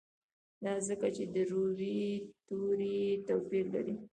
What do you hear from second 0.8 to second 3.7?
ځکه چې د روي توري یې توپیر